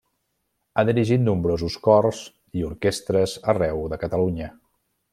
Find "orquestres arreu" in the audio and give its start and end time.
2.73-3.87